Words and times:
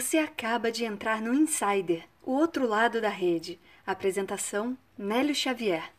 Você 0.00 0.18
acaba 0.18 0.70
de 0.70 0.84
entrar 0.84 1.20
no 1.20 1.34
Insider, 1.34 2.04
o 2.24 2.30
outro 2.30 2.68
lado 2.68 3.00
da 3.00 3.08
rede. 3.08 3.58
Apresentação: 3.84 4.78
Nélio 4.96 5.34
Xavier. 5.34 5.90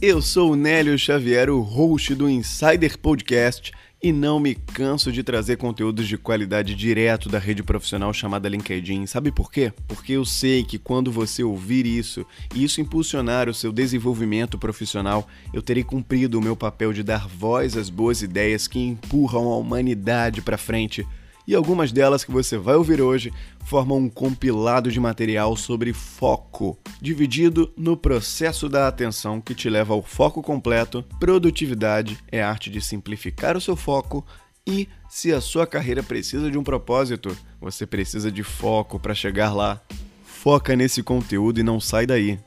Eu 0.00 0.22
sou 0.22 0.52
o 0.52 0.56
Nélio 0.56 0.96
Xavier, 0.96 1.50
o 1.50 1.60
host 1.60 2.14
do 2.14 2.30
Insider 2.30 2.96
Podcast 2.96 3.72
e 4.04 4.12
não 4.12 4.38
me 4.38 4.54
canso 4.54 5.10
de 5.10 5.22
trazer 5.22 5.56
conteúdos 5.56 6.06
de 6.06 6.18
qualidade 6.18 6.74
direto 6.74 7.26
da 7.26 7.38
rede 7.38 7.62
profissional 7.62 8.12
chamada 8.12 8.50
LinkedIn. 8.50 9.06
Sabe 9.06 9.32
por 9.32 9.50
quê? 9.50 9.72
Porque 9.88 10.12
eu 10.12 10.26
sei 10.26 10.62
que 10.62 10.78
quando 10.78 11.10
você 11.10 11.42
ouvir 11.42 11.86
isso 11.86 12.26
e 12.54 12.62
isso 12.62 12.82
impulsionar 12.82 13.48
o 13.48 13.54
seu 13.54 13.72
desenvolvimento 13.72 14.58
profissional, 14.58 15.26
eu 15.54 15.62
terei 15.62 15.82
cumprido 15.82 16.38
o 16.38 16.42
meu 16.42 16.54
papel 16.54 16.92
de 16.92 17.02
dar 17.02 17.26
voz 17.26 17.78
às 17.78 17.88
boas 17.88 18.20
ideias 18.20 18.68
que 18.68 18.78
empurram 18.78 19.50
a 19.50 19.56
humanidade 19.56 20.42
para 20.42 20.58
frente 20.58 21.06
e 21.46 21.54
algumas 21.54 21.92
delas 21.92 22.24
que 22.24 22.30
você 22.30 22.56
vai 22.56 22.74
ouvir 22.74 23.00
hoje 23.00 23.32
formam 23.64 23.98
um 23.98 24.08
compilado 24.08 24.90
de 24.90 25.00
material 25.00 25.56
sobre 25.56 25.92
foco, 25.92 26.78
dividido 27.00 27.72
no 27.76 27.96
processo 27.96 28.68
da 28.68 28.88
atenção 28.88 29.40
que 29.40 29.54
te 29.54 29.68
leva 29.68 29.94
ao 29.94 30.02
foco 30.02 30.42
completo. 30.42 31.04
Produtividade 31.18 32.18
é 32.30 32.42
a 32.42 32.48
arte 32.48 32.70
de 32.70 32.80
simplificar 32.80 33.56
o 33.56 33.60
seu 33.60 33.76
foco 33.76 34.24
e 34.66 34.88
se 35.08 35.32
a 35.32 35.40
sua 35.40 35.66
carreira 35.66 36.02
precisa 36.02 36.50
de 36.50 36.56
um 36.56 36.64
propósito, 36.64 37.36
você 37.60 37.86
precisa 37.86 38.32
de 38.32 38.42
foco 38.42 38.98
para 38.98 39.14
chegar 39.14 39.54
lá. 39.54 39.80
Foca 40.24 40.74
nesse 40.74 41.02
conteúdo 41.02 41.60
e 41.60 41.62
não 41.62 41.78
sai 41.78 42.06
daí. 42.06 42.38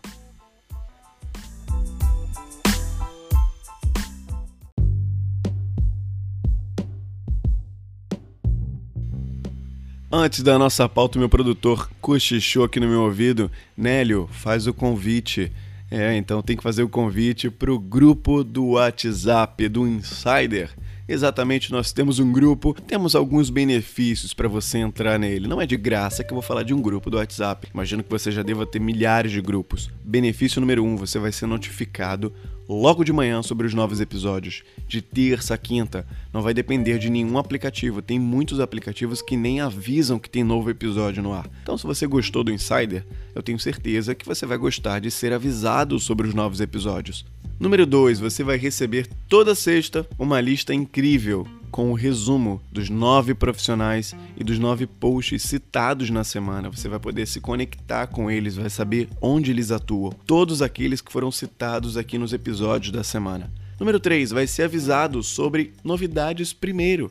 Antes 10.20 10.41
da 10.41 10.57
nossa 10.57 10.90
pauta, 10.90 11.20
meu 11.20 11.29
produtor 11.29 11.87
cochichou 12.01 12.63
aqui 12.63 12.79
no 12.79 12.87
meu 12.87 13.04
ouvido. 13.04 13.51
Nélio, 13.77 14.27
faz 14.32 14.65
o 14.65 14.73
convite. 14.73 15.51
É, 15.91 16.18
então 16.18 16.41
tem 16.41 16.57
que 16.57 16.63
fazer 16.63 16.82
o 16.82 16.90
convite 16.90 17.51
para 17.51 17.71
o 17.71 17.77
grupo 17.77 18.43
do 18.43 18.70
WhatsApp 18.70 19.70
do 19.70 19.88
Insider. 19.88 20.71
Exatamente, 21.08 21.72
nós 21.72 21.94
temos 21.94 22.20
um 22.20 22.32
grupo, 22.32 22.74
temos 22.74 23.16
alguns 23.16 23.50
benefícios 23.50 24.34
para 24.34 24.50
você 24.50 24.80
entrar 24.80 25.18
nele. 25.18 25.48
Não 25.48 25.62
é 25.62 25.66
de 25.66 25.77
graça 25.77 26.22
que 26.22 26.34
eu 26.34 26.36
vou 26.36 26.41
falar 26.41 26.63
de 26.63 26.74
um 26.74 26.82
grupo 26.82 27.10
do 27.10 27.16
WhatsApp. 27.16 27.70
Imagino 27.74 28.04
que 28.04 28.10
você 28.10 28.30
já 28.30 28.44
deva 28.44 28.66
ter 28.66 28.80
milhares 28.80 29.32
de 29.32 29.41
grupos. 29.41 29.90
Benefício 30.04 30.60
número 30.60 30.84
um: 30.84 30.98
você 30.98 31.18
vai 31.18 31.32
ser 31.32 31.46
notificado 31.46 32.34
logo 32.68 33.04
de 33.04 33.13
manhã 33.13 33.41
sobre 33.41 33.66
os 33.66 33.74
novos 33.74 34.02
episódios, 34.02 34.63
de 34.88 35.02
terça 35.02 35.54
a 35.54 35.58
quinta. 35.58 36.05
Não 36.34 36.41
vai 36.41 36.54
depender 36.54 37.00
de 37.00 37.10
nenhum 37.10 37.38
aplicativo. 37.38 38.02
Tem 38.02 38.20
muitos 38.20 38.60
aplicativos 38.60 39.22
que 39.22 39.38
nem 39.38 39.62
avisam 39.62 40.20
que 40.20 40.30
tem 40.30 40.44
novo 40.44 40.70
episódio 40.70 41.24
no 41.24 41.34
ar. 41.34 41.50
Então, 41.63 41.78
se 41.78 41.85
você 41.85 42.05
gostou 42.05 42.44
do 42.44 42.52
Insider, 42.52 43.05
eu 43.34 43.41
tenho 43.41 43.60
certeza 43.60 44.13
que 44.13 44.26
você 44.26 44.46
vai 44.46 44.58
gostar 44.58 45.00
de 45.00 45.10
ser 45.10 45.32
avisado 45.32 46.00
sobre 46.00 46.28
os 46.28 46.34
novos 46.34 46.60
episódios. 46.60 47.26
Número 47.60 47.88
2, 47.88 48.20
você 48.20 48.44
vai 48.44 48.55
receber 48.55 49.08
toda 49.27 49.55
sexta 49.55 50.08
uma 50.20 50.40
lista 50.40 50.76
incrível 50.76 51.48
com 51.72 51.91
o 51.91 51.96
resumo 51.96 52.62
dos 52.72 52.88
nove 52.88 53.34
profissionais 53.34 54.16
e 54.38 54.44
dos 54.44 54.60
nove 54.60 54.86
posts 54.86 55.41
citados 55.41 56.12
na 56.12 56.24
semana. 56.24 56.70
Você 56.70 56.88
vai 56.88 57.00
poder 57.00 57.26
se 57.26 57.41
conectar 57.41 58.05
com 58.05 58.30
eles, 58.30 58.55
vai 58.55 58.70
saber 58.70 59.10
onde 59.20 59.50
eles 59.50 59.72
atuam. 59.72 60.12
Todos 60.28 60.62
aqueles 60.62 61.02
que 61.02 61.12
foram 61.12 61.32
citados 61.32 61.98
aqui 61.98 62.20
nos 62.20 62.32
episódios 62.32 62.91
da 62.91 63.04
semana. 63.04 63.52
Número 63.80 64.00
3, 64.00 64.30
vai 64.30 64.46
ser 64.46 64.63
avisado 64.63 65.24
sobre 65.24 65.74
novidades 65.84 66.53
primeiro. 66.53 67.09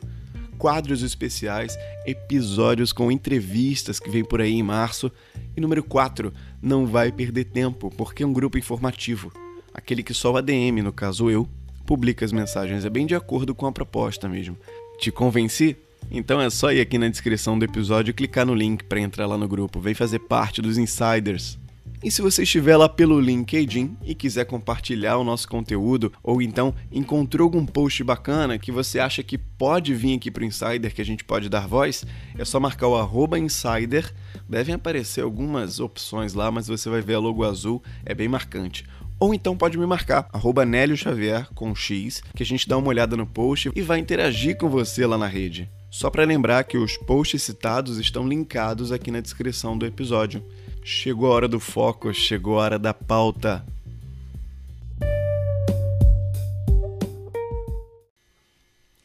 Quadros 0.57 1.03
especiais, 1.03 1.77
episódios 2.05 2.93
com 2.93 3.11
entrevistas 3.11 3.99
que 3.99 4.09
vem 4.09 4.23
por 4.23 4.39
aí 4.39 4.53
em 4.53 4.63
março. 4.63 5.11
E 5.57 5.59
número 5.59 5.83
4, 5.83 6.31
não 6.61 6.87
vai 6.87 7.11
perder 7.11 7.43
tempo, 7.43 7.91
porque 7.97 8.23
é 8.23 8.25
um 8.25 8.31
grupo 8.31 8.57
informativo 8.57 9.29
aquele 9.77 10.03
que 10.03 10.13
só 10.13 10.33
o 10.33 10.37
ADM, 10.37 10.81
no 10.83 10.91
caso 10.91 11.29
eu, 11.29 11.47
publica 11.85 12.25
as 12.25 12.31
mensagens. 12.31 12.83
É 12.83 12.89
bem 12.89 13.05
de 13.05 13.15
acordo 13.15 13.55
com 13.55 13.67
a 13.67 13.71
proposta 13.71 14.27
mesmo. 14.27 14.57
Te 14.99 15.11
convenci? 15.11 15.77
Então 16.09 16.41
é 16.41 16.49
só 16.49 16.71
ir 16.71 16.81
aqui 16.81 16.97
na 16.97 17.07
descrição 17.07 17.57
do 17.57 17.65
episódio 17.65 18.11
e 18.11 18.13
clicar 18.13 18.45
no 18.45 18.55
link 18.55 18.83
para 18.83 18.99
entrar 18.99 19.27
lá 19.27 19.37
no 19.37 19.47
grupo. 19.47 19.79
Vem 19.79 19.93
fazer 19.93 20.19
parte 20.19 20.61
dos 20.61 20.77
insiders. 20.77 21.57
E 22.03 22.11
se 22.11 22.21
você 22.21 22.43
estiver 22.43 22.77
lá 22.77 22.87
pelo 22.87 23.19
LinkedIn 23.19 23.97
e 24.05 24.13
quiser 24.13 24.45
compartilhar 24.45 25.17
o 25.17 25.23
nosso 25.23 25.47
conteúdo, 25.47 26.13
ou 26.21 26.41
então 26.41 26.73
encontrou 26.91 27.45
algum 27.45 27.65
post 27.65 28.03
bacana 28.03 28.59
que 28.59 28.71
você 28.71 28.99
acha 28.99 29.23
que 29.23 29.37
pode 29.37 29.95
vir 29.95 30.15
aqui 30.15 30.29
para 30.29 30.43
o 30.43 30.45
Insider, 30.45 30.93
que 30.93 31.01
a 31.01 31.05
gente 31.05 31.23
pode 31.23 31.49
dar 31.49 31.67
voz, 31.67 32.05
é 32.37 32.45
só 32.45 32.59
marcar 32.59 32.87
o 32.87 33.37
Insider. 33.37 34.13
Devem 34.47 34.75
aparecer 34.75 35.21
algumas 35.21 35.79
opções 35.79 36.35
lá, 36.35 36.51
mas 36.51 36.67
você 36.67 36.87
vai 36.87 37.01
ver 37.01 37.15
a 37.15 37.19
logo 37.19 37.43
azul, 37.43 37.81
é 38.05 38.13
bem 38.13 38.27
marcante. 38.27 38.85
Ou 39.19 39.33
então 39.33 39.57
pode 39.57 39.79
me 39.79 39.85
marcar, 39.85 40.29
arroba 40.31 40.63
Nélio 40.63 40.95
Xavier 40.95 41.47
com 41.55 41.73
X, 41.73 42.21
que 42.35 42.43
a 42.43 42.45
gente 42.45 42.69
dá 42.69 42.77
uma 42.77 42.89
olhada 42.89 43.17
no 43.17 43.25
post 43.25 43.71
e 43.75 43.81
vai 43.81 43.97
interagir 43.97 44.57
com 44.57 44.69
você 44.69 45.07
lá 45.07 45.17
na 45.17 45.25
rede. 45.25 45.67
Só 45.89 46.11
para 46.11 46.23
lembrar 46.23 46.63
que 46.65 46.77
os 46.77 46.97
posts 46.97 47.41
citados 47.41 47.97
estão 47.97 48.27
linkados 48.27 48.91
aqui 48.91 49.09
na 49.09 49.19
descrição 49.19 49.75
do 49.75 49.87
episódio. 49.87 50.43
Chegou 50.83 51.31
a 51.31 51.35
hora 51.35 51.47
do 51.47 51.59
foco, 51.59 52.13
chegou 52.13 52.59
a 52.59 52.63
hora 52.63 52.79
da 52.79 52.93
pauta. 52.93 53.65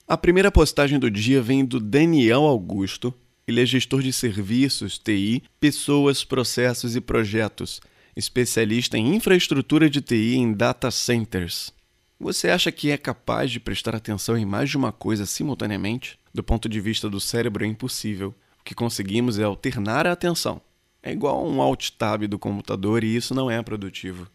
A 0.06 0.16
primeira 0.18 0.52
postagem 0.52 0.98
do 0.98 1.10
dia 1.10 1.40
vem 1.40 1.64
do 1.64 1.80
Daniel 1.80 2.42
Augusto. 2.42 3.14
Ele 3.48 3.62
é 3.62 3.66
gestor 3.66 4.02
de 4.02 4.12
serviços, 4.12 4.98
TI, 4.98 5.42
pessoas, 5.58 6.22
processos 6.22 6.94
e 6.94 7.00
projetos 7.00 7.80
especialista 8.16 8.98
em 8.98 9.14
infraestrutura 9.14 9.88
de 9.88 10.00
TI 10.00 10.36
em 10.36 10.52
data 10.52 10.90
centers. 10.90 11.72
Você 12.18 12.50
acha 12.50 12.70
que 12.70 12.90
é 12.90 12.96
capaz 12.96 13.50
de 13.50 13.58
prestar 13.58 13.96
atenção 13.96 14.36
em 14.36 14.46
mais 14.46 14.70
de 14.70 14.76
uma 14.76 14.92
coisa 14.92 15.26
simultaneamente? 15.26 16.18
Do 16.32 16.42
ponto 16.42 16.68
de 16.68 16.80
vista 16.80 17.10
do 17.10 17.20
cérebro, 17.20 17.64
é 17.64 17.68
impossível. 17.68 18.34
O 18.60 18.64
que 18.64 18.74
conseguimos 18.74 19.38
é 19.38 19.42
alternar 19.42 20.06
a 20.06 20.12
atenção. 20.12 20.60
É 21.02 21.10
igual 21.10 21.44
um 21.44 21.60
alt 21.60 21.90
tab 21.98 22.28
do 22.28 22.38
computador 22.38 23.02
e 23.02 23.16
isso 23.16 23.34
não 23.34 23.50
é 23.50 23.60
produtivo. 23.60 24.28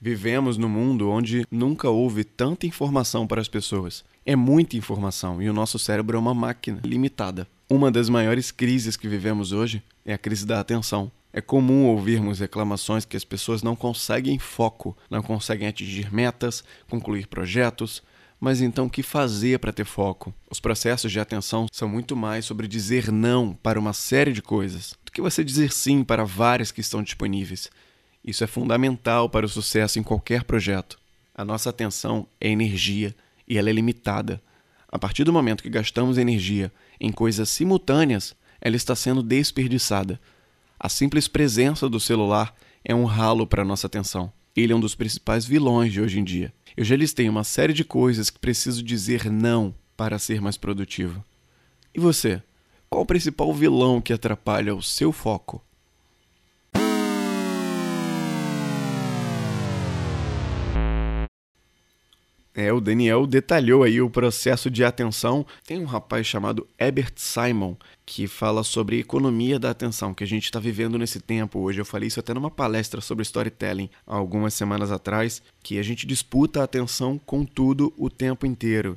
Vivemos 0.00 0.56
num 0.56 0.68
mundo 0.68 1.10
onde 1.10 1.46
nunca 1.50 1.90
houve 1.90 2.24
tanta 2.24 2.66
informação 2.66 3.26
para 3.26 3.40
as 3.40 3.48
pessoas. 3.48 4.04
É 4.24 4.34
muita 4.34 4.76
informação 4.76 5.42
e 5.42 5.50
o 5.50 5.52
nosso 5.52 5.78
cérebro 5.78 6.16
é 6.16 6.20
uma 6.20 6.34
máquina 6.34 6.80
limitada. 6.82 7.46
Uma 7.68 7.90
das 7.90 8.08
maiores 8.08 8.50
crises 8.50 8.96
que 8.96 9.08
vivemos 9.08 9.52
hoje 9.52 9.82
é 10.04 10.14
a 10.14 10.18
crise 10.18 10.46
da 10.46 10.60
atenção. 10.60 11.12
É 11.36 11.40
comum 11.40 11.86
ouvirmos 11.86 12.38
reclamações 12.38 13.04
que 13.04 13.16
as 13.16 13.24
pessoas 13.24 13.60
não 13.60 13.74
conseguem 13.74 14.38
foco, 14.38 14.96
não 15.10 15.20
conseguem 15.20 15.66
atingir 15.66 16.14
metas, 16.14 16.62
concluir 16.88 17.26
projetos. 17.26 18.04
Mas 18.38 18.60
então, 18.60 18.86
o 18.86 18.90
que 18.90 19.02
fazer 19.02 19.58
para 19.58 19.72
ter 19.72 19.84
foco? 19.84 20.32
Os 20.48 20.60
processos 20.60 21.10
de 21.10 21.18
atenção 21.18 21.66
são 21.72 21.88
muito 21.88 22.14
mais 22.14 22.44
sobre 22.44 22.68
dizer 22.68 23.10
não 23.10 23.52
para 23.52 23.80
uma 23.80 23.92
série 23.92 24.32
de 24.32 24.40
coisas 24.40 24.94
do 25.04 25.10
que 25.10 25.20
você 25.20 25.42
dizer 25.42 25.72
sim 25.72 26.04
para 26.04 26.22
várias 26.22 26.70
que 26.70 26.80
estão 26.80 27.02
disponíveis. 27.02 27.68
Isso 28.24 28.44
é 28.44 28.46
fundamental 28.46 29.28
para 29.28 29.44
o 29.44 29.48
sucesso 29.48 29.98
em 29.98 30.04
qualquer 30.04 30.44
projeto. 30.44 31.00
A 31.34 31.44
nossa 31.44 31.68
atenção 31.68 32.28
é 32.40 32.48
energia 32.48 33.12
e 33.48 33.58
ela 33.58 33.70
é 33.70 33.72
limitada. 33.72 34.40
A 34.86 35.00
partir 35.00 35.24
do 35.24 35.32
momento 35.32 35.64
que 35.64 35.68
gastamos 35.68 36.16
energia 36.16 36.72
em 37.00 37.10
coisas 37.10 37.48
simultâneas, 37.48 38.36
ela 38.60 38.76
está 38.76 38.94
sendo 38.94 39.20
desperdiçada. 39.20 40.20
A 40.78 40.88
simples 40.88 41.28
presença 41.28 41.88
do 41.88 42.00
celular 42.00 42.54
é 42.84 42.94
um 42.94 43.04
ralo 43.04 43.46
para 43.46 43.64
nossa 43.64 43.86
atenção. 43.86 44.32
Ele 44.56 44.72
é 44.72 44.76
um 44.76 44.80
dos 44.80 44.94
principais 44.94 45.44
vilões 45.44 45.92
de 45.92 46.00
hoje 46.00 46.20
em 46.20 46.24
dia. 46.24 46.52
Eu 46.76 46.84
já 46.84 46.96
listei 46.96 47.28
uma 47.28 47.44
série 47.44 47.72
de 47.72 47.84
coisas 47.84 48.30
que 48.30 48.38
preciso 48.38 48.82
dizer 48.82 49.30
não 49.30 49.74
para 49.96 50.18
ser 50.18 50.40
mais 50.40 50.56
produtivo. 50.56 51.24
E 51.94 52.00
você? 52.00 52.42
Qual 52.90 53.02
o 53.02 53.06
principal 53.06 53.52
vilão 53.52 54.00
que 54.00 54.12
atrapalha 54.12 54.74
o 54.74 54.82
seu 54.82 55.12
foco? 55.12 55.64
É, 62.56 62.72
o 62.72 62.80
Daniel 62.80 63.26
detalhou 63.26 63.82
aí 63.82 64.00
o 64.00 64.08
processo 64.08 64.70
de 64.70 64.84
atenção. 64.84 65.44
Tem 65.66 65.80
um 65.80 65.84
rapaz 65.84 66.24
chamado 66.24 66.66
Herbert 66.78 67.14
Simon 67.16 67.74
que 68.06 68.28
fala 68.28 68.62
sobre 68.62 69.00
economia 69.00 69.58
da 69.58 69.70
atenção 69.70 70.14
que 70.14 70.22
a 70.22 70.26
gente 70.26 70.44
está 70.44 70.60
vivendo 70.60 70.96
nesse 70.96 71.18
tempo 71.18 71.58
hoje. 71.58 71.80
Eu 71.80 71.84
falei 71.84 72.06
isso 72.06 72.20
até 72.20 72.32
numa 72.32 72.50
palestra 72.50 73.00
sobre 73.00 73.22
storytelling 73.22 73.90
algumas 74.06 74.54
semanas 74.54 74.92
atrás, 74.92 75.42
que 75.64 75.78
a 75.78 75.82
gente 75.82 76.06
disputa 76.06 76.60
a 76.60 76.64
atenção 76.64 77.18
com 77.18 77.44
tudo 77.44 77.92
o 77.96 78.08
tempo 78.08 78.46
inteiro. 78.46 78.96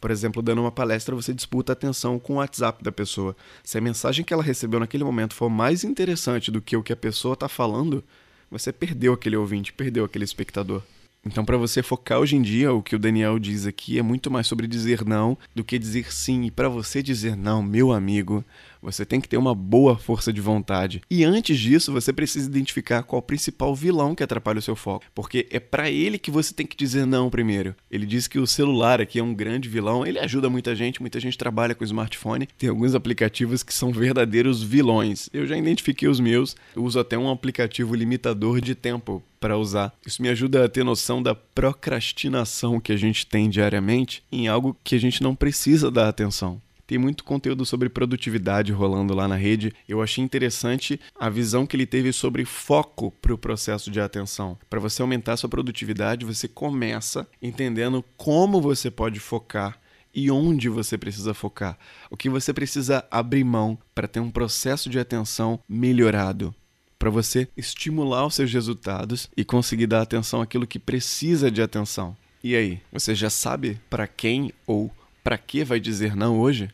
Por 0.00 0.10
exemplo, 0.10 0.42
dando 0.42 0.62
uma 0.62 0.72
palestra, 0.72 1.14
você 1.14 1.32
disputa 1.32 1.72
a 1.72 1.74
atenção 1.74 2.18
com 2.18 2.34
o 2.34 2.36
WhatsApp 2.36 2.82
da 2.82 2.90
pessoa. 2.90 3.36
Se 3.62 3.78
a 3.78 3.80
mensagem 3.80 4.24
que 4.24 4.32
ela 4.32 4.42
recebeu 4.42 4.80
naquele 4.80 5.04
momento 5.04 5.34
for 5.34 5.50
mais 5.50 5.84
interessante 5.84 6.50
do 6.50 6.62
que 6.62 6.76
o 6.76 6.82
que 6.82 6.92
a 6.92 6.96
pessoa 6.96 7.34
está 7.34 7.48
falando, 7.48 8.02
você 8.50 8.72
perdeu 8.72 9.12
aquele 9.12 9.36
ouvinte, 9.36 9.72
perdeu 9.72 10.04
aquele 10.04 10.24
espectador. 10.24 10.82
Então, 11.24 11.44
para 11.44 11.58
você 11.58 11.82
focar 11.82 12.18
hoje 12.18 12.34
em 12.34 12.40
dia, 12.40 12.72
o 12.72 12.82
que 12.82 12.96
o 12.96 12.98
Daniel 12.98 13.38
diz 13.38 13.66
aqui 13.66 13.98
é 13.98 14.02
muito 14.02 14.30
mais 14.30 14.46
sobre 14.46 14.66
dizer 14.66 15.04
não 15.04 15.36
do 15.54 15.62
que 15.62 15.78
dizer 15.78 16.12
sim. 16.12 16.44
E 16.44 16.50
para 16.50 16.68
você 16.68 17.02
dizer 17.02 17.36
não, 17.36 17.62
meu 17.62 17.92
amigo, 17.92 18.42
você 18.82 19.04
tem 19.04 19.20
que 19.20 19.28
ter 19.28 19.36
uma 19.36 19.54
boa 19.54 19.96
força 19.96 20.32
de 20.32 20.40
vontade. 20.40 21.02
E 21.10 21.24
antes 21.24 21.58
disso, 21.58 21.92
você 21.92 22.12
precisa 22.12 22.48
identificar 22.48 23.02
qual 23.02 23.20
o 23.20 23.22
principal 23.22 23.74
vilão 23.74 24.14
que 24.14 24.22
atrapalha 24.22 24.58
o 24.58 24.62
seu 24.62 24.76
foco, 24.76 25.04
porque 25.14 25.46
é 25.50 25.60
para 25.60 25.90
ele 25.90 26.18
que 26.18 26.30
você 26.30 26.52
tem 26.54 26.66
que 26.66 26.76
dizer 26.76 27.06
não 27.06 27.30
primeiro. 27.30 27.74
Ele 27.90 28.06
diz 28.06 28.26
que 28.26 28.38
o 28.38 28.46
celular 28.46 29.00
aqui 29.00 29.18
é 29.18 29.22
um 29.22 29.34
grande 29.34 29.68
vilão, 29.68 30.06
ele 30.06 30.18
ajuda 30.18 30.50
muita 30.50 30.74
gente, 30.74 31.00
muita 31.00 31.20
gente 31.20 31.38
trabalha 31.38 31.74
com 31.74 31.84
smartphone. 31.84 32.48
Tem 32.58 32.68
alguns 32.68 32.94
aplicativos 32.94 33.62
que 33.62 33.74
são 33.74 33.92
verdadeiros 33.92 34.62
vilões. 34.62 35.28
Eu 35.32 35.46
já 35.46 35.56
identifiquei 35.56 36.08
os 36.08 36.20
meus, 36.20 36.56
eu 36.74 36.84
uso 36.84 36.98
até 36.98 37.18
um 37.18 37.30
aplicativo 37.30 37.94
limitador 37.94 38.60
de 38.60 38.74
tempo 38.74 39.22
para 39.40 39.56
usar. 39.56 39.92
Isso 40.06 40.20
me 40.20 40.28
ajuda 40.28 40.64
a 40.64 40.68
ter 40.68 40.84
noção 40.84 41.22
da 41.22 41.34
procrastinação 41.34 42.78
que 42.78 42.92
a 42.92 42.96
gente 42.96 43.26
tem 43.26 43.48
diariamente 43.48 44.22
em 44.30 44.48
algo 44.48 44.76
que 44.84 44.94
a 44.94 45.00
gente 45.00 45.22
não 45.22 45.34
precisa 45.34 45.90
dar 45.90 46.08
atenção. 46.08 46.60
Tem 46.90 46.98
muito 46.98 47.22
conteúdo 47.22 47.64
sobre 47.64 47.88
produtividade 47.88 48.72
rolando 48.72 49.14
lá 49.14 49.28
na 49.28 49.36
rede. 49.36 49.72
Eu 49.88 50.02
achei 50.02 50.24
interessante 50.24 50.98
a 51.14 51.30
visão 51.30 51.64
que 51.64 51.76
ele 51.76 51.86
teve 51.86 52.12
sobre 52.12 52.44
foco 52.44 53.12
para 53.22 53.32
o 53.32 53.38
processo 53.38 53.92
de 53.92 54.00
atenção. 54.00 54.58
Para 54.68 54.80
você 54.80 55.00
aumentar 55.00 55.36
sua 55.36 55.48
produtividade, 55.48 56.26
você 56.26 56.48
começa 56.48 57.28
entendendo 57.40 58.04
como 58.16 58.60
você 58.60 58.90
pode 58.90 59.20
focar 59.20 59.78
e 60.12 60.32
onde 60.32 60.68
você 60.68 60.98
precisa 60.98 61.32
focar, 61.32 61.78
o 62.10 62.16
que 62.16 62.28
você 62.28 62.52
precisa 62.52 63.06
abrir 63.08 63.44
mão 63.44 63.78
para 63.94 64.08
ter 64.08 64.18
um 64.18 64.28
processo 64.28 64.90
de 64.90 64.98
atenção 64.98 65.60
melhorado, 65.68 66.52
para 66.98 67.08
você 67.08 67.46
estimular 67.56 68.26
os 68.26 68.34
seus 68.34 68.52
resultados 68.52 69.30
e 69.36 69.44
conseguir 69.44 69.86
dar 69.86 70.02
atenção 70.02 70.42
àquilo 70.42 70.66
que 70.66 70.80
precisa 70.80 71.52
de 71.52 71.62
atenção. 71.62 72.16
E 72.42 72.56
aí, 72.56 72.80
você 72.92 73.14
já 73.14 73.30
sabe 73.30 73.80
para 73.88 74.08
quem 74.08 74.52
ou 74.66 74.90
para 75.22 75.38
que 75.38 75.62
vai 75.62 75.78
dizer 75.78 76.16
não 76.16 76.40
hoje? 76.40 76.68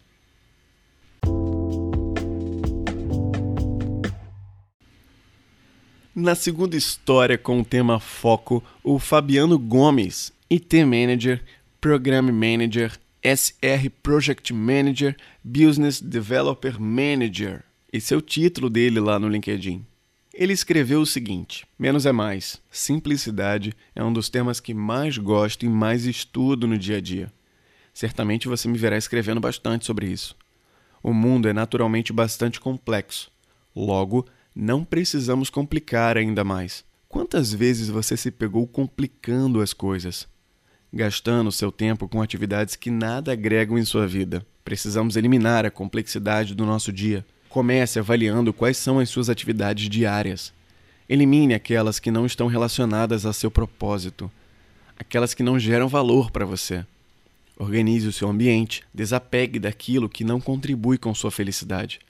Na 6.19 6.35
segunda 6.35 6.79
história 6.79 7.37
com 7.37 7.61
o 7.61 7.65
tema 7.65 8.01
foco, 8.01 8.65
o 8.83 8.99
Fabiano 8.99 9.59
Gomes, 9.59 10.33
IT 10.51 10.83
Manager, 10.87 11.45
Program 11.79 12.33
Manager, 12.33 12.99
SR 13.23 13.91
Project 14.03 14.51
Manager, 14.55 15.15
Business 15.45 16.01
Developer 16.01 16.81
Manager. 16.81 17.63
Esse 17.93 18.15
é 18.15 18.17
o 18.17 18.23
título 18.23 18.71
dele 18.71 18.99
lá 18.99 19.19
no 19.19 19.29
LinkedIn. 19.29 19.85
Ele 20.33 20.55
escreveu 20.55 21.03
o 21.03 21.07
seguinte: 21.07 21.67
Menos 21.79 22.07
é 22.07 22.13
mais. 22.13 22.63
Simplicidade 22.71 23.75
é 23.95 24.03
um 24.03 24.11
dos 24.11 24.31
temas 24.31 24.59
que 24.59 24.73
mais 24.73 25.19
gosto 25.19 25.67
e 25.67 25.69
mais 25.69 26.07
estudo 26.07 26.67
no 26.67 26.79
dia 26.79 26.97
a 26.97 27.01
dia. 27.03 27.31
Certamente 27.93 28.49
você 28.49 28.67
me 28.69 28.79
verá 28.79 28.97
escrevendo 28.97 29.39
bastante 29.39 29.85
sobre 29.85 30.07
isso. 30.07 30.35
O 31.03 31.13
mundo 31.13 31.47
é 31.47 31.53
naturalmente 31.53 32.11
bastante 32.11 32.59
complexo. 32.59 33.31
Logo, 33.77 34.25
não 34.59 34.83
precisamos 34.83 35.51
complicar 35.51 36.17
ainda 36.17 36.43
mais. 36.43 36.83
Quantas 37.11 37.53
vezes 37.53 37.89
você 37.89 38.17
se 38.17 38.31
pegou 38.31 38.67
complicando 38.67 39.61
as 39.61 39.75
coisas? 39.75 40.27
Gastando 40.91 41.53
seu 41.53 41.71
tempo 41.71 42.09
com 42.09 42.23
atividades 42.23 42.75
que 42.75 42.91
nada 42.91 43.33
agregam 43.33 43.77
em 43.77 43.85
sua 43.85 44.07
vida. 44.07 44.47
Precisamos 44.65 45.15
eliminar 45.15 45.67
a 45.67 45.71
complexidade 45.71 46.55
do 46.55 46.65
nosso 46.65 46.91
dia. 46.91 47.23
Comece 47.51 47.99
avaliando 47.99 48.51
quais 48.51 48.79
são 48.79 48.99
as 48.99 49.11
suas 49.11 49.29
atividades 49.29 49.91
diárias. 49.91 50.55
Elimine 51.07 51.53
aquelas 51.53 51.99
que 51.99 52.11
não 52.11 52.25
estão 52.25 52.47
relacionadas 52.47 53.27
a 53.27 53.35
seu 53.35 53.51
propósito, 53.51 54.31
aquelas 54.99 55.35
que 55.35 55.43
não 55.43 55.59
geram 55.59 55.87
valor 55.87 56.31
para 56.31 56.47
você. 56.47 56.85
Organize 57.59 58.09
o 58.09 58.13
seu 58.13 58.29
ambiente, 58.29 58.83
desapegue 58.93 59.59
daquilo 59.59 60.09
que 60.09 60.25
não 60.25 60.41
contribui 60.41 60.97
com 60.97 61.15
sua 61.15 61.31
felicidade. 61.31 62.01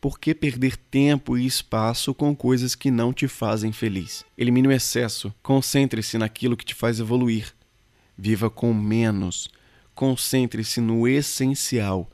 Por 0.00 0.18
que 0.18 0.34
perder 0.34 0.78
tempo 0.78 1.36
e 1.36 1.44
espaço 1.44 2.14
com 2.14 2.34
coisas 2.34 2.74
que 2.74 2.90
não 2.90 3.12
te 3.12 3.28
fazem 3.28 3.70
feliz? 3.70 4.24
Elimine 4.36 4.68
o 4.68 4.72
excesso, 4.72 5.34
concentre-se 5.42 6.16
naquilo 6.16 6.56
que 6.56 6.64
te 6.64 6.74
faz 6.74 6.98
evoluir. 6.98 7.52
Viva 8.16 8.48
com 8.48 8.72
menos, 8.72 9.50
concentre-se 9.94 10.80
no 10.80 11.06
essencial. 11.06 12.10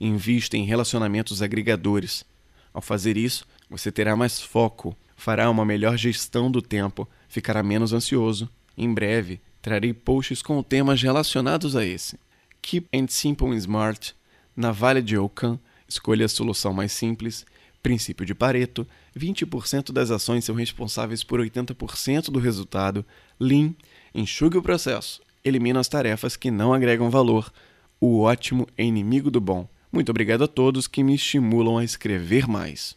Invista 0.00 0.56
em 0.56 0.64
relacionamentos 0.64 1.42
agregadores. 1.42 2.24
Ao 2.72 2.80
fazer 2.80 3.18
isso, 3.18 3.46
você 3.68 3.92
terá 3.92 4.16
mais 4.16 4.40
foco, 4.40 4.96
fará 5.14 5.50
uma 5.50 5.64
melhor 5.64 5.98
gestão 5.98 6.50
do 6.50 6.62
tempo, 6.62 7.06
ficará 7.28 7.62
menos 7.62 7.92
ansioso. 7.92 8.48
Em 8.78 8.92
breve, 8.92 9.42
trarei 9.60 9.92
posts 9.92 10.40
com 10.40 10.62
temas 10.62 11.02
relacionados 11.02 11.76
a 11.76 11.84
esse. 11.84 12.18
Keep 12.62 12.88
and 12.98 13.08
Simple 13.08 13.48
and 13.48 13.58
Smart, 13.58 14.14
Navalha 14.56 15.02
de 15.02 15.18
Ockham, 15.18 15.60
Escolha 15.88 16.26
a 16.26 16.28
solução 16.28 16.72
mais 16.72 16.92
simples. 16.92 17.46
Princípio 17.82 18.26
de 18.26 18.34
Pareto: 18.34 18.86
20% 19.16 19.92
das 19.92 20.10
ações 20.10 20.44
são 20.44 20.54
responsáveis 20.54 21.22
por 21.22 21.40
80% 21.40 22.30
do 22.30 22.38
resultado. 22.38 23.04
Lean: 23.38 23.74
enxugue 24.14 24.58
o 24.58 24.62
processo. 24.62 25.20
Elimina 25.44 25.78
as 25.78 25.88
tarefas 25.88 26.36
que 26.36 26.50
não 26.50 26.74
agregam 26.74 27.10
valor. 27.10 27.52
O 28.00 28.20
ótimo 28.20 28.66
é 28.76 28.84
inimigo 28.84 29.30
do 29.30 29.40
bom. 29.40 29.68
Muito 29.92 30.10
obrigado 30.10 30.44
a 30.44 30.48
todos 30.48 30.88
que 30.88 31.04
me 31.04 31.14
estimulam 31.14 31.78
a 31.78 31.84
escrever 31.84 32.48
mais. 32.48 32.96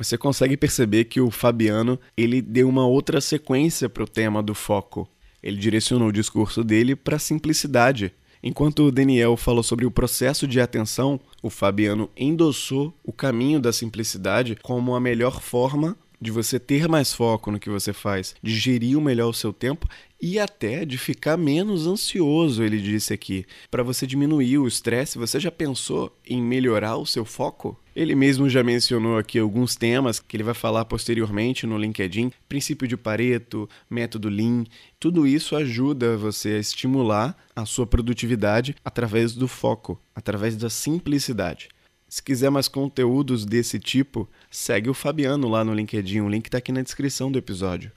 Você 0.00 0.16
consegue 0.16 0.56
perceber 0.56 1.06
que 1.06 1.20
o 1.20 1.28
Fabiano 1.28 1.98
ele 2.16 2.40
deu 2.40 2.68
uma 2.68 2.86
outra 2.86 3.20
sequência 3.20 3.88
para 3.88 4.04
o 4.04 4.08
tema 4.08 4.40
do 4.40 4.54
foco. 4.54 5.08
Ele 5.42 5.56
direcionou 5.56 6.08
o 6.08 6.12
discurso 6.12 6.62
dele 6.62 6.94
para 6.94 7.16
a 7.16 7.18
simplicidade. 7.18 8.12
Enquanto 8.40 8.84
o 8.84 8.92
Daniel 8.92 9.36
falou 9.36 9.64
sobre 9.64 9.84
o 9.84 9.90
processo 9.90 10.46
de 10.46 10.60
atenção, 10.60 11.18
o 11.42 11.50
Fabiano 11.50 12.08
endossou 12.16 12.96
o 13.02 13.12
caminho 13.12 13.58
da 13.58 13.72
simplicidade 13.72 14.56
como 14.62 14.94
a 14.94 15.00
melhor 15.00 15.40
forma 15.40 15.96
de 16.20 16.30
você 16.30 16.58
ter 16.58 16.88
mais 16.88 17.12
foco 17.12 17.50
no 17.50 17.60
que 17.60 17.70
você 17.70 17.92
faz, 17.92 18.34
de 18.42 18.56
gerir 18.56 19.00
melhor 19.00 19.28
o 19.28 19.34
seu 19.34 19.52
tempo 19.52 19.88
e 20.20 20.38
até 20.38 20.84
de 20.84 20.98
ficar 20.98 21.36
menos 21.36 21.86
ansioso, 21.86 22.62
ele 22.62 22.80
disse 22.80 23.14
aqui. 23.14 23.46
Para 23.70 23.84
você 23.84 24.04
diminuir 24.06 24.58
o 24.58 24.66
estresse, 24.66 25.16
você 25.16 25.38
já 25.38 25.50
pensou 25.50 26.12
em 26.26 26.42
melhorar 26.42 26.96
o 26.96 27.06
seu 27.06 27.24
foco? 27.24 27.78
Ele 27.94 28.14
mesmo 28.14 28.48
já 28.48 28.62
mencionou 28.64 29.16
aqui 29.16 29.38
alguns 29.38 29.76
temas 29.76 30.18
que 30.18 30.36
ele 30.36 30.42
vai 30.42 30.54
falar 30.54 30.84
posteriormente 30.84 31.66
no 31.66 31.78
LinkedIn: 31.78 32.32
princípio 32.48 32.88
de 32.88 32.96
Pareto, 32.96 33.68
método 33.88 34.28
Lean. 34.28 34.64
Tudo 34.98 35.26
isso 35.26 35.54
ajuda 35.54 36.16
você 36.16 36.50
a 36.50 36.58
estimular 36.58 37.36
a 37.54 37.64
sua 37.64 37.86
produtividade 37.86 38.74
através 38.84 39.34
do 39.34 39.46
foco, 39.46 40.00
através 40.14 40.56
da 40.56 40.68
simplicidade. 40.68 41.68
Se 42.08 42.22
quiser 42.22 42.50
mais 42.50 42.68
conteúdos 42.68 43.44
desse 43.44 43.78
tipo, 43.78 44.26
segue 44.50 44.88
o 44.88 44.94
Fabiano 44.94 45.46
lá 45.46 45.62
no 45.62 45.74
LinkedIn, 45.74 46.20
o 46.20 46.28
link 46.28 46.46
está 46.46 46.56
aqui 46.56 46.72
na 46.72 46.80
descrição 46.80 47.30
do 47.30 47.38
episódio. 47.38 47.92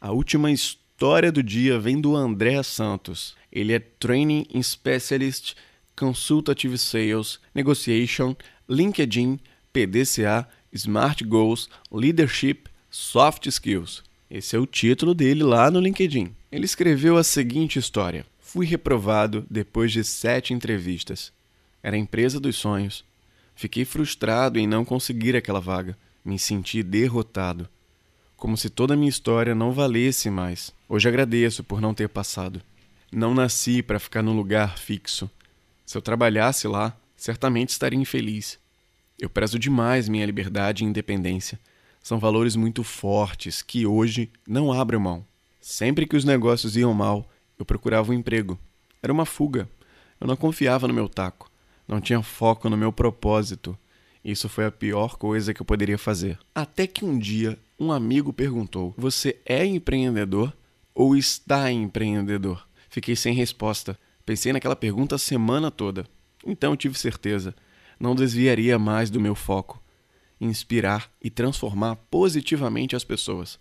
A 0.00 0.12
última 0.12 0.52
história 0.52 1.32
do 1.32 1.42
dia 1.42 1.80
vem 1.80 2.00
do 2.00 2.14
André 2.14 2.62
Santos. 2.62 3.36
Ele 3.50 3.72
é 3.72 3.80
Training 3.80 4.46
Specialist, 4.62 5.54
Consultative 5.96 6.78
Sales, 6.78 7.40
Negotiation, 7.52 8.36
LinkedIn, 8.68 9.40
PDCA, 9.72 10.48
Smart 10.72 11.24
Goals, 11.24 11.68
Leadership, 11.90 12.68
Soft 12.88 13.46
Skills. 13.46 14.04
Esse 14.30 14.54
é 14.54 14.58
o 14.60 14.66
título 14.66 15.12
dele 15.12 15.42
lá 15.42 15.70
no 15.70 15.80
LinkedIn. 15.80 16.37
Ele 16.50 16.64
escreveu 16.64 17.16
a 17.16 17.24
seguinte 17.24 17.78
história: 17.78 18.24
Fui 18.38 18.66
reprovado 18.66 19.46
depois 19.50 19.92
de 19.92 20.02
sete 20.04 20.52
entrevistas. 20.52 21.32
Era 21.82 21.96
a 21.96 21.98
empresa 21.98 22.40
dos 22.40 22.56
sonhos. 22.56 23.04
Fiquei 23.54 23.84
frustrado 23.84 24.58
em 24.58 24.66
não 24.66 24.84
conseguir 24.84 25.36
aquela 25.36 25.60
vaga. 25.60 25.96
Me 26.24 26.38
senti 26.38 26.82
derrotado. 26.82 27.68
Como 28.36 28.56
se 28.56 28.70
toda 28.70 28.94
a 28.94 28.96
minha 28.96 29.08
história 29.08 29.54
não 29.54 29.72
valesse 29.72 30.30
mais. 30.30 30.72
Hoje 30.88 31.08
agradeço 31.08 31.64
por 31.64 31.80
não 31.80 31.92
ter 31.92 32.08
passado. 32.08 32.62
Não 33.10 33.34
nasci 33.34 33.82
para 33.82 33.98
ficar 33.98 34.22
num 34.22 34.36
lugar 34.36 34.78
fixo. 34.78 35.30
Se 35.84 35.96
eu 35.96 36.02
trabalhasse 36.02 36.68
lá, 36.68 36.96
certamente 37.16 37.70
estaria 37.70 37.98
infeliz. 37.98 38.58
Eu 39.18 39.28
prezo 39.28 39.58
demais 39.58 40.08
minha 40.08 40.26
liberdade 40.26 40.84
e 40.84 40.86
independência 40.86 41.58
são 42.08 42.18
valores 42.18 42.56
muito 42.56 42.82
fortes 42.82 43.60
que 43.60 43.86
hoje 43.86 44.30
não 44.48 44.72
abro 44.72 44.98
mão. 44.98 45.26
Sempre 45.60 46.06
que 46.06 46.16
os 46.16 46.24
negócios 46.24 46.76
iam 46.76 46.94
mal, 46.94 47.28
eu 47.58 47.64
procurava 47.64 48.10
um 48.10 48.14
emprego. 48.14 48.58
Era 49.02 49.12
uma 49.12 49.26
fuga. 49.26 49.68
Eu 50.20 50.26
não 50.26 50.36
confiava 50.36 50.88
no 50.88 50.94
meu 50.94 51.08
taco. 51.08 51.50
Não 51.86 52.00
tinha 52.00 52.22
foco 52.22 52.68
no 52.68 52.76
meu 52.76 52.92
propósito. 52.92 53.78
Isso 54.24 54.48
foi 54.48 54.66
a 54.66 54.70
pior 54.70 55.16
coisa 55.16 55.54
que 55.54 55.62
eu 55.62 55.66
poderia 55.66 55.96
fazer. 55.96 56.38
Até 56.54 56.86
que 56.86 57.04
um 57.04 57.18
dia 57.18 57.58
um 57.78 57.92
amigo 57.92 58.32
perguntou: 58.32 58.94
Você 58.96 59.40
é 59.46 59.64
empreendedor 59.64 60.52
ou 60.94 61.16
está 61.16 61.70
empreendedor? 61.70 62.66
Fiquei 62.88 63.14
sem 63.14 63.32
resposta. 63.34 63.98
Pensei 64.26 64.52
naquela 64.52 64.76
pergunta 64.76 65.14
a 65.14 65.18
semana 65.18 65.70
toda. 65.70 66.04
Então 66.44 66.76
tive 66.76 66.98
certeza. 66.98 67.54
Não 67.98 68.14
desviaria 68.14 68.78
mais 68.78 69.10
do 69.10 69.20
meu 69.20 69.34
foco. 69.34 69.82
Inspirar 70.40 71.10
e 71.22 71.30
transformar 71.30 71.96
positivamente 72.10 72.94
as 72.94 73.04
pessoas. 73.04 73.58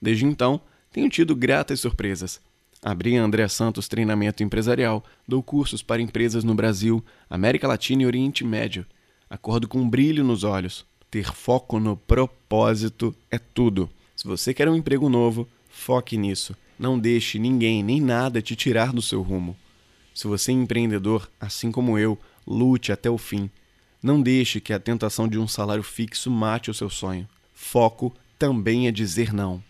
Desde 0.00 0.24
então, 0.24 0.60
tenho 0.92 1.08
tido 1.08 1.34
gratas 1.34 1.80
surpresas. 1.80 2.40
Abri 2.84 3.16
a 3.16 3.22
André 3.22 3.46
Santos 3.48 3.88
Treinamento 3.88 4.42
Empresarial, 4.42 5.04
dou 5.26 5.42
cursos 5.42 5.82
para 5.82 6.02
empresas 6.02 6.44
no 6.44 6.54
Brasil, 6.54 7.02
América 7.30 7.66
Latina 7.66 8.02
e 8.02 8.06
Oriente 8.06 8.44
Médio. 8.44 8.84
Acordo 9.30 9.66
com 9.66 9.78
um 9.78 9.88
brilho 9.88 10.22
nos 10.22 10.44
olhos. 10.44 10.84
Ter 11.10 11.32
foco 11.32 11.78
no 11.78 11.96
propósito 11.96 13.14
é 13.30 13.38
tudo. 13.38 13.88
Se 14.16 14.26
você 14.26 14.52
quer 14.52 14.68
um 14.68 14.76
emprego 14.76 15.08
novo, 15.08 15.48
foque 15.68 16.16
nisso. 16.16 16.56
Não 16.78 16.98
deixe 16.98 17.38
ninguém 17.38 17.82
nem 17.82 18.00
nada 18.00 18.42
te 18.42 18.56
tirar 18.56 18.92
do 18.92 19.00
seu 19.00 19.22
rumo. 19.22 19.56
Se 20.14 20.26
você 20.26 20.50
é 20.50 20.54
empreendedor, 20.54 21.30
assim 21.40 21.70
como 21.70 21.98
eu, 21.98 22.18
lute 22.46 22.92
até 22.92 23.08
o 23.08 23.16
fim. 23.16 23.48
Não 24.02 24.20
deixe 24.20 24.60
que 24.60 24.72
a 24.72 24.80
tentação 24.80 25.28
de 25.28 25.38
um 25.38 25.46
salário 25.46 25.82
fixo 25.82 26.30
mate 26.30 26.70
o 26.70 26.74
seu 26.74 26.90
sonho. 26.90 27.28
Foco 27.54 28.12
também 28.38 28.88
é 28.88 28.90
dizer 28.90 29.32
não. 29.32 29.62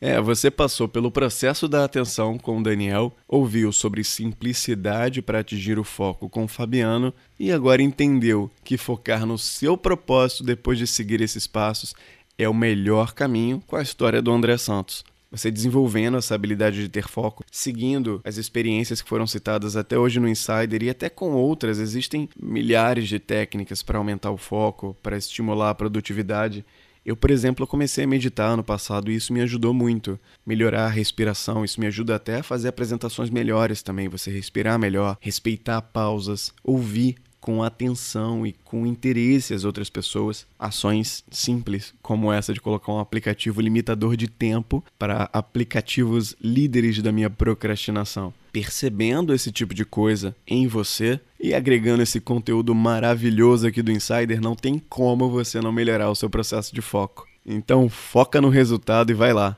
É, 0.00 0.20
você 0.20 0.48
passou 0.48 0.86
pelo 0.86 1.10
processo 1.10 1.66
da 1.66 1.84
atenção 1.84 2.38
com 2.38 2.58
o 2.58 2.62
Daniel, 2.62 3.12
ouviu 3.26 3.72
sobre 3.72 4.04
simplicidade 4.04 5.20
para 5.20 5.40
atingir 5.40 5.76
o 5.76 5.82
foco 5.82 6.28
com 6.28 6.44
o 6.44 6.48
Fabiano 6.48 7.12
e 7.38 7.50
agora 7.50 7.82
entendeu 7.82 8.48
que 8.62 8.76
focar 8.76 9.26
no 9.26 9.36
seu 9.36 9.76
propósito 9.76 10.44
depois 10.44 10.78
de 10.78 10.86
seguir 10.86 11.20
esses 11.20 11.48
passos 11.48 11.94
é 12.38 12.48
o 12.48 12.54
melhor 12.54 13.12
caminho 13.12 13.60
com 13.66 13.74
a 13.74 13.82
história 13.82 14.22
do 14.22 14.30
André 14.30 14.56
Santos. 14.56 15.04
Você 15.32 15.50
desenvolvendo 15.50 16.16
essa 16.16 16.34
habilidade 16.34 16.80
de 16.80 16.88
ter 16.88 17.06
foco, 17.06 17.44
seguindo 17.50 18.20
as 18.24 18.38
experiências 18.38 19.02
que 19.02 19.08
foram 19.08 19.26
citadas 19.26 19.76
até 19.76 19.98
hoje 19.98 20.20
no 20.20 20.28
Insider 20.28 20.82
e 20.82 20.90
até 20.90 21.10
com 21.10 21.32
outras, 21.32 21.78
existem 21.78 22.28
milhares 22.40 23.08
de 23.08 23.18
técnicas 23.18 23.82
para 23.82 23.98
aumentar 23.98 24.30
o 24.30 24.38
foco, 24.38 24.96
para 25.02 25.18
estimular 25.18 25.70
a 25.70 25.74
produtividade 25.74 26.64
eu, 27.08 27.16
por 27.16 27.30
exemplo, 27.30 27.66
comecei 27.66 28.04
a 28.04 28.06
meditar 28.06 28.50
ano 28.50 28.62
passado 28.62 29.10
e 29.10 29.14
isso 29.14 29.32
me 29.32 29.40
ajudou 29.40 29.72
muito. 29.72 30.20
Melhorar 30.44 30.84
a 30.84 30.90
respiração, 30.90 31.64
isso 31.64 31.80
me 31.80 31.86
ajuda 31.86 32.14
até 32.14 32.36
a 32.36 32.42
fazer 32.42 32.68
apresentações 32.68 33.30
melhores 33.30 33.80
também. 33.80 34.08
Você 34.08 34.30
respirar 34.30 34.78
melhor, 34.78 35.16
respeitar 35.18 35.80
pausas, 35.80 36.52
ouvir 36.62 37.16
com 37.40 37.62
atenção 37.62 38.46
e 38.46 38.52
com 38.52 38.86
interesse 38.86 39.54
as 39.54 39.64
outras 39.64 39.88
pessoas. 39.88 40.46
Ações 40.58 41.24
simples, 41.30 41.94
como 42.02 42.30
essa 42.30 42.52
de 42.52 42.60
colocar 42.60 42.92
um 42.92 42.98
aplicativo 42.98 43.62
limitador 43.62 44.14
de 44.14 44.28
tempo 44.28 44.84
para 44.98 45.30
aplicativos 45.32 46.36
líderes 46.38 47.00
da 47.00 47.10
minha 47.10 47.30
procrastinação. 47.30 48.34
Percebendo 48.58 49.32
esse 49.32 49.52
tipo 49.52 49.72
de 49.72 49.84
coisa 49.84 50.34
em 50.44 50.66
você 50.66 51.20
e 51.38 51.54
agregando 51.54 52.02
esse 52.02 52.20
conteúdo 52.20 52.74
maravilhoso 52.74 53.68
aqui 53.68 53.80
do 53.80 53.92
Insider, 53.92 54.40
não 54.40 54.56
tem 54.56 54.82
como 54.88 55.30
você 55.30 55.60
não 55.60 55.70
melhorar 55.70 56.10
o 56.10 56.14
seu 56.16 56.28
processo 56.28 56.74
de 56.74 56.82
foco. 56.82 57.24
Então, 57.46 57.88
foca 57.88 58.40
no 58.40 58.48
resultado 58.48 59.12
e 59.12 59.14
vai 59.14 59.32
lá. 59.32 59.56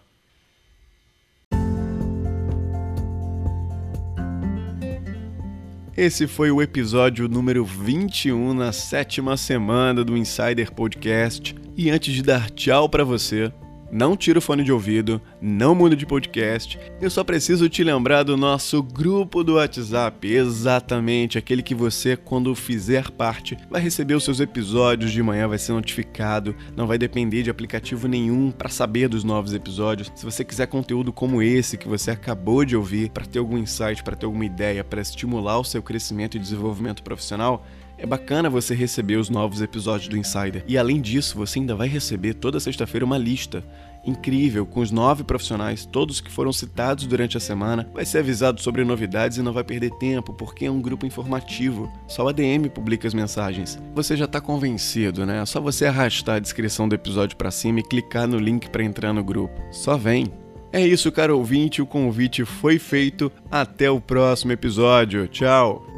Esse 5.96 6.26
foi 6.26 6.50
o 6.50 6.60
episódio 6.60 7.26
número 7.26 7.64
21 7.64 8.52
na 8.52 8.70
sétima 8.70 9.34
semana 9.38 10.04
do 10.04 10.14
Insider 10.14 10.70
Podcast. 10.74 11.54
E 11.74 11.88
antes 11.88 12.12
de 12.12 12.22
dar 12.22 12.50
tchau 12.50 12.86
para 12.86 13.02
você, 13.02 13.50
não 13.90 14.16
tira 14.16 14.38
o 14.38 14.42
fone 14.42 14.62
de 14.62 14.72
ouvido, 14.72 15.20
não 15.40 15.74
muda 15.74 15.96
de 15.96 16.06
podcast. 16.06 16.78
Eu 17.00 17.10
só 17.10 17.24
preciso 17.24 17.68
te 17.68 17.82
lembrar 17.82 18.22
do 18.22 18.36
nosso 18.36 18.82
grupo 18.82 19.42
do 19.42 19.54
WhatsApp, 19.54 20.26
exatamente 20.28 21.38
aquele 21.38 21.62
que 21.62 21.74
você, 21.74 22.16
quando 22.16 22.54
fizer 22.54 23.10
parte, 23.10 23.56
vai 23.68 23.80
receber 23.80 24.14
os 24.14 24.24
seus 24.24 24.40
episódios 24.40 25.10
de 25.10 25.22
manhã, 25.22 25.48
vai 25.48 25.58
ser 25.58 25.72
notificado, 25.72 26.54
não 26.76 26.86
vai 26.86 26.98
depender 26.98 27.42
de 27.42 27.50
aplicativo 27.50 28.06
nenhum 28.06 28.50
para 28.50 28.68
saber 28.68 29.08
dos 29.08 29.24
novos 29.24 29.54
episódios. 29.54 30.10
Se 30.14 30.24
você 30.24 30.44
quiser 30.44 30.66
conteúdo 30.66 31.12
como 31.12 31.42
esse 31.42 31.76
que 31.76 31.88
você 31.88 32.10
acabou 32.10 32.64
de 32.64 32.76
ouvir, 32.76 33.10
para 33.10 33.26
ter 33.26 33.38
algum 33.38 33.58
insight, 33.58 34.02
para 34.02 34.16
ter 34.16 34.26
alguma 34.26 34.44
ideia, 34.44 34.84
para 34.84 35.00
estimular 35.00 35.58
o 35.58 35.64
seu 35.64 35.82
crescimento 35.82 36.36
e 36.36 36.40
desenvolvimento 36.40 37.02
profissional, 37.02 37.66
é 38.00 38.06
bacana 38.06 38.48
você 38.48 38.74
receber 38.74 39.16
os 39.16 39.28
novos 39.28 39.60
episódios 39.60 40.08
do 40.08 40.16
Insider. 40.16 40.64
E 40.66 40.78
além 40.78 41.00
disso, 41.00 41.36
você 41.36 41.58
ainda 41.58 41.74
vai 41.74 41.86
receber 41.86 42.34
toda 42.34 42.58
sexta-feira 42.58 43.04
uma 43.04 43.18
lista 43.18 43.62
incrível 44.04 44.64
com 44.64 44.80
os 44.80 44.90
nove 44.90 45.22
profissionais, 45.22 45.84
todos 45.84 46.20
que 46.20 46.30
foram 46.30 46.52
citados 46.52 47.06
durante 47.06 47.36
a 47.36 47.40
semana. 47.40 47.88
Vai 47.92 48.04
ser 48.06 48.18
avisado 48.18 48.60
sobre 48.60 48.84
novidades 48.84 49.36
e 49.36 49.42
não 49.42 49.52
vai 49.52 49.62
perder 49.62 49.90
tempo, 49.98 50.32
porque 50.32 50.64
é 50.64 50.70
um 50.70 50.80
grupo 50.80 51.04
informativo. 51.04 51.92
Só 52.08 52.26
a 52.28 52.32
DM 52.32 52.70
publica 52.70 53.06
as 53.06 53.14
mensagens. 53.14 53.78
Você 53.94 54.16
já 54.16 54.24
está 54.24 54.40
convencido, 54.40 55.26
né? 55.26 55.42
É 55.42 55.46
só 55.46 55.60
você 55.60 55.86
arrastar 55.86 56.36
a 56.36 56.40
descrição 56.40 56.88
do 56.88 56.94
episódio 56.94 57.36
para 57.36 57.50
cima 57.50 57.80
e 57.80 57.84
clicar 57.84 58.26
no 58.26 58.38
link 58.38 58.70
para 58.70 58.82
entrar 58.82 59.12
no 59.12 59.22
grupo. 59.22 59.60
Só 59.70 59.96
vem. 59.96 60.26
É 60.72 60.86
isso, 60.86 61.10
caro 61.10 61.36
ouvinte, 61.36 61.82
o 61.82 61.86
convite 61.86 62.44
foi 62.44 62.78
feito. 62.78 63.30
Até 63.50 63.90
o 63.90 64.00
próximo 64.00 64.52
episódio. 64.52 65.26
Tchau. 65.28 65.89